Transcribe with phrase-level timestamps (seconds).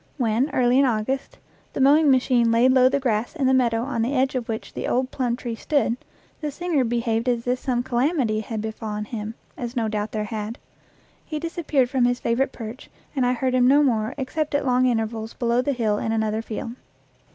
[0.17, 1.37] When, early in August,
[1.73, 4.73] the mowing machine laid low the grass in the meadow on the edge of which
[4.73, 5.95] the old plum tree stood,
[6.39, 10.23] the singer be haved as if some calamity had befallen him, as no doubt there
[10.23, 10.57] had.
[11.23, 14.87] He disappeared from his favorite perch, and I heard him no more except at long
[14.87, 16.71] intervals below the hill in another field.